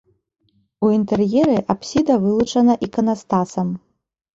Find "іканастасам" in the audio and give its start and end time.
2.91-3.67